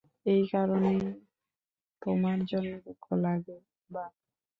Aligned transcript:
এই 0.25 0.43
কারণে 0.51 0.91
তোমার 2.01 2.39
জন্য 2.45 2.71
দুঃখ 2.85 3.05
লাগে, 3.23 3.57
বাক। 3.89 4.13